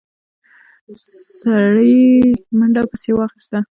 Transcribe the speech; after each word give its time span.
سړي 1.41 1.99
منډه 2.57 2.81
پسې 2.91 3.11
واخيسته. 3.15 3.59